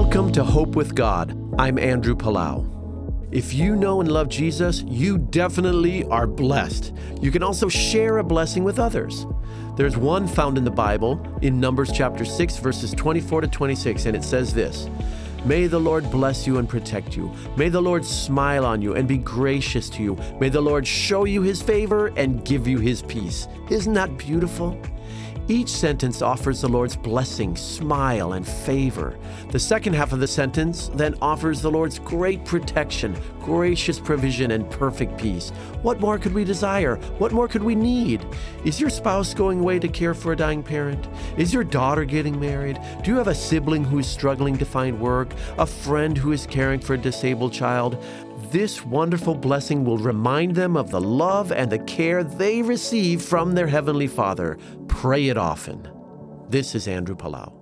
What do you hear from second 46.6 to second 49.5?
for a disabled child? This wonderful